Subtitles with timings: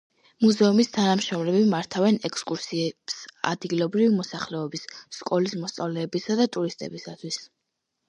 [0.43, 3.19] მუზეუმის თანამშრომლები მართავენ ექსკურსიებს
[3.53, 7.45] ადგილობრივი მოსახლეობის, სკოლის მოსწავლეებისა და ტურისტებისათვის.